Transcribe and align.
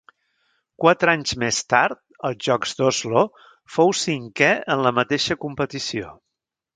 Quatre 0.83 1.11
anys 1.17 1.33
més 1.43 1.59
tard, 1.73 1.99
als 2.29 2.39
Jocs 2.47 2.73
d'Oslo, 2.79 3.23
fou 3.75 3.93
cinquè 4.07 4.49
en 4.77 4.83
la 4.89 4.95
mateixa 5.01 5.39
competició. 5.47 6.11